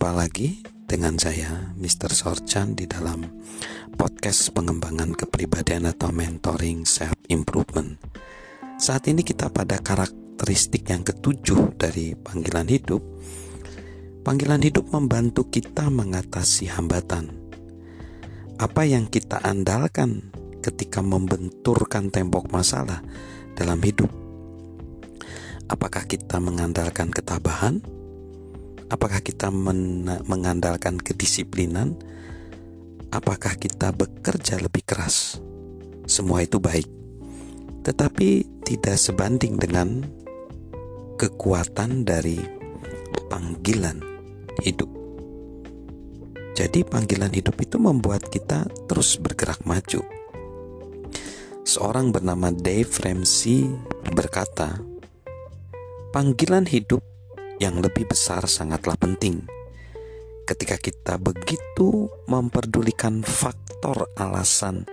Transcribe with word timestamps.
Jumpa 0.00 0.16
lagi 0.16 0.64
dengan 0.88 1.20
saya, 1.20 1.76
Mr. 1.76 2.16
Sorchan, 2.16 2.72
di 2.72 2.88
dalam 2.88 3.20
podcast 4.00 4.48
pengembangan 4.56 5.12
kepribadian 5.12 5.84
atau 5.84 6.08
mentoring 6.08 6.88
self 6.88 7.12
improvement. 7.28 8.00
Saat 8.80 9.12
ini 9.12 9.20
kita 9.20 9.52
pada 9.52 9.76
karakteristik 9.76 10.88
yang 10.88 11.04
ketujuh 11.04 11.76
dari 11.76 12.16
panggilan 12.16 12.72
hidup. 12.72 13.04
Panggilan 14.24 14.64
hidup 14.64 14.88
membantu 14.88 15.52
kita 15.52 15.92
mengatasi 15.92 16.72
hambatan. 16.72 17.36
Apa 18.56 18.88
yang 18.88 19.04
kita 19.04 19.36
andalkan 19.44 20.32
ketika 20.64 21.04
membenturkan 21.04 22.08
tembok 22.08 22.48
masalah 22.48 23.04
dalam 23.52 23.76
hidup? 23.84 24.08
Apakah 25.68 26.08
kita 26.08 26.40
mengandalkan 26.40 27.12
ketabahan? 27.12 27.99
Apakah 28.90 29.22
kita 29.22 29.54
men 29.54 30.02
mengandalkan 30.26 30.98
kedisiplinan? 30.98 31.94
Apakah 33.14 33.54
kita 33.54 33.94
bekerja 33.94 34.58
lebih 34.58 34.82
keras? 34.82 35.38
Semua 36.10 36.42
itu 36.42 36.58
baik, 36.58 36.90
tetapi 37.86 38.42
tidak 38.66 38.98
sebanding 38.98 39.62
dengan 39.62 40.02
kekuatan 41.14 42.02
dari 42.02 42.42
panggilan 43.30 44.02
hidup. 44.66 44.90
Jadi, 46.58 46.82
panggilan 46.82 47.30
hidup 47.30 47.62
itu 47.62 47.78
membuat 47.78 48.26
kita 48.26 48.66
terus 48.90 49.14
bergerak 49.22 49.62
maju. 49.62 50.02
Seorang 51.62 52.10
bernama 52.10 52.50
Dave 52.50 52.90
Ramsey 52.90 53.70
berkata, 54.10 54.82
"Panggilan 56.10 56.66
hidup 56.66 57.09
yang 57.60 57.78
lebih 57.78 58.08
besar 58.08 58.48
sangatlah 58.48 58.96
penting. 58.96 59.44
Ketika 60.48 60.80
kita 60.80 61.20
begitu 61.20 62.08
memperdulikan 62.26 63.22
faktor 63.22 64.10
alasan 64.16 64.88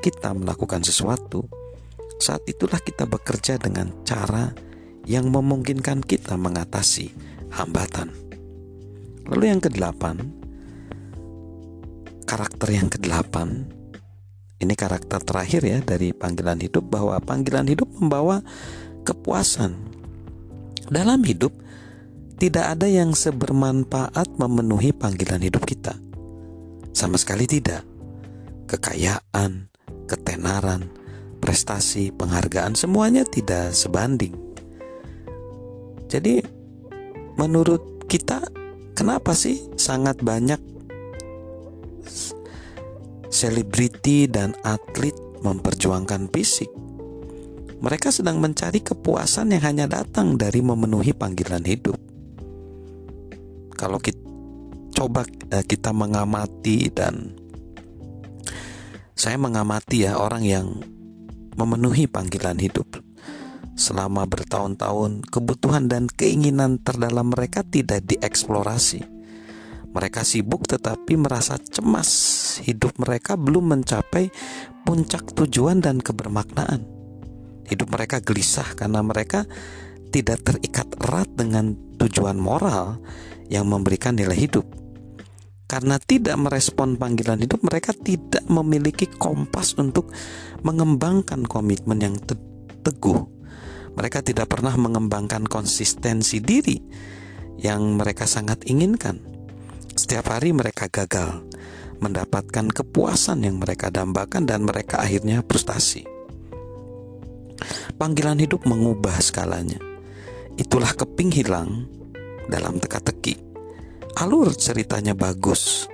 kita 0.00 0.32
melakukan 0.32 0.80
sesuatu, 0.80 1.44
saat 2.22 2.46
itulah 2.48 2.78
kita 2.80 3.04
bekerja 3.04 3.58
dengan 3.58 3.92
cara 4.06 4.54
yang 5.04 5.28
memungkinkan 5.28 6.00
kita 6.00 6.38
mengatasi 6.40 7.12
hambatan. 7.52 8.14
Lalu 9.28 9.44
yang 9.50 9.60
kedelapan, 9.60 10.22
karakter 12.24 12.68
yang 12.72 12.88
kedelapan, 12.88 13.68
ini 14.62 14.72
karakter 14.72 15.20
terakhir 15.20 15.62
ya 15.66 15.78
dari 15.84 16.14
panggilan 16.16 16.62
hidup 16.62 16.86
bahwa 16.88 17.18
panggilan 17.20 17.68
hidup 17.68 17.90
membawa 18.00 18.40
kepuasan. 19.04 19.76
Dalam 20.88 21.24
hidup, 21.24 21.63
tidak 22.34 22.66
ada 22.78 22.90
yang 22.90 23.14
sebermanfaat 23.14 24.26
memenuhi 24.42 24.90
panggilan 24.90 25.38
hidup 25.38 25.62
kita. 25.62 25.94
Sama 26.90 27.14
sekali 27.14 27.46
tidak. 27.46 27.86
Kekayaan, 28.66 29.70
ketenaran, 30.10 30.90
prestasi, 31.38 32.10
penghargaan 32.10 32.74
semuanya 32.74 33.22
tidak 33.22 33.70
sebanding. 33.70 34.34
Jadi 36.10 36.42
menurut 37.38 38.06
kita 38.10 38.42
kenapa 38.98 39.34
sih 39.34 39.62
sangat 39.78 40.18
banyak 40.22 40.58
selebriti 43.30 44.26
dan 44.26 44.58
atlet 44.66 45.14
memperjuangkan 45.42 46.30
fisik? 46.34 46.70
Mereka 47.78 48.10
sedang 48.10 48.40
mencari 48.40 48.80
kepuasan 48.80 49.52
yang 49.54 49.62
hanya 49.62 49.86
datang 49.86 50.40
dari 50.40 50.64
memenuhi 50.64 51.12
panggilan 51.12 51.66
hidup 51.68 52.03
kalau 53.84 54.00
kita 54.00 54.24
coba 54.96 55.28
eh, 55.52 55.60
kita 55.60 55.92
mengamati 55.92 56.88
dan 56.88 57.36
saya 59.12 59.36
mengamati 59.36 60.08
ya 60.08 60.16
orang 60.16 60.40
yang 60.40 60.66
memenuhi 61.60 62.08
panggilan 62.08 62.56
hidup. 62.56 63.04
Selama 63.76 64.24
bertahun-tahun 64.24 65.28
kebutuhan 65.28 65.90
dan 65.90 66.08
keinginan 66.08 66.80
terdalam 66.80 67.34
mereka 67.34 67.60
tidak 67.60 68.08
dieksplorasi. 68.08 69.04
Mereka 69.92 70.24
sibuk 70.24 70.64
tetapi 70.64 71.20
merasa 71.20 71.60
cemas. 71.60 72.08
Hidup 72.64 72.96
mereka 72.96 73.36
belum 73.36 73.76
mencapai 73.76 74.32
puncak 74.88 75.36
tujuan 75.36 75.84
dan 75.84 76.00
kebermaknaan. 76.00 76.86
Hidup 77.68 77.92
mereka 77.92 78.22
gelisah 78.24 78.78
karena 78.78 79.04
mereka 79.04 79.44
tidak 80.14 80.46
terikat 80.46 80.86
erat 81.02 81.26
dengan 81.34 81.74
tujuan 81.98 82.38
moral 82.38 83.02
yang 83.50 83.66
memberikan 83.66 84.14
nilai 84.14 84.38
hidup. 84.38 84.62
Karena 85.66 85.98
tidak 85.98 86.38
merespon 86.38 86.94
panggilan 86.94 87.42
hidup, 87.42 87.66
mereka 87.66 87.90
tidak 87.90 88.46
memiliki 88.46 89.10
kompas 89.10 89.74
untuk 89.74 90.14
mengembangkan 90.62 91.42
komitmen 91.42 91.98
yang 91.98 92.14
teguh. 92.86 93.26
Mereka 93.98 94.22
tidak 94.22 94.54
pernah 94.54 94.78
mengembangkan 94.78 95.50
konsistensi 95.50 96.38
diri 96.38 96.78
yang 97.58 97.98
mereka 97.98 98.30
sangat 98.30 98.70
inginkan. 98.70 99.18
Setiap 99.98 100.30
hari 100.30 100.54
mereka 100.54 100.86
gagal 100.86 101.42
mendapatkan 101.98 102.70
kepuasan 102.70 103.42
yang 103.42 103.58
mereka 103.58 103.90
dambakan 103.90 104.46
dan 104.46 104.62
mereka 104.62 105.02
akhirnya 105.02 105.42
frustasi. 105.42 106.06
Panggilan 107.98 108.38
hidup 108.42 108.66
mengubah 108.66 109.18
skalanya. 109.22 109.93
Itulah 110.54 110.94
keping 110.94 111.34
hilang 111.34 111.90
dalam 112.46 112.78
teka-teki. 112.78 113.34
Alur 114.22 114.54
ceritanya 114.54 115.18
bagus. 115.18 115.90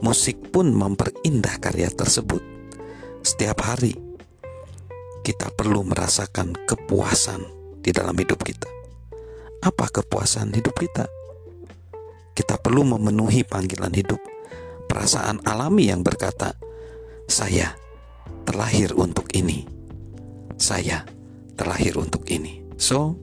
Musik 0.00 0.48
pun 0.48 0.72
memperindah 0.72 1.60
karya 1.60 1.92
tersebut. 1.92 2.40
Setiap 3.22 3.60
hari 3.62 3.92
kita 5.22 5.52
perlu 5.54 5.86
merasakan 5.86 6.56
kepuasan 6.66 7.44
di 7.78 7.94
dalam 7.94 8.16
hidup 8.18 8.42
kita. 8.42 8.66
Apa 9.62 9.86
kepuasan 9.92 10.50
hidup 10.56 10.74
kita? 10.74 11.06
Kita 12.34 12.58
perlu 12.58 12.82
memenuhi 12.96 13.46
panggilan 13.46 13.94
hidup, 13.94 14.18
perasaan 14.90 15.44
alami 15.46 15.92
yang 15.92 16.02
berkata, 16.02 16.56
"Saya 17.30 17.76
terlahir 18.48 18.96
untuk 18.98 19.30
ini. 19.36 19.62
Saya 20.58 21.06
terlahir 21.54 21.94
untuk 22.00 22.26
ini." 22.26 22.66
So, 22.74 23.14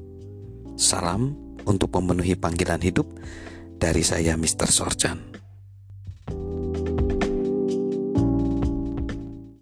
salam 0.80 1.36
untuk 1.68 1.92
memenuhi 2.00 2.40
panggilan 2.40 2.80
hidup 2.80 3.06
dari 3.76 4.00
saya 4.00 4.40
Mr. 4.40 4.72
Sorchan. 4.72 5.39